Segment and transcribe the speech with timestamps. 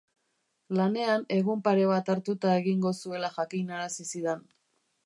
[0.79, 4.45] Lanean egun pare bat hartuta egingo zuela jakinarazi zidan.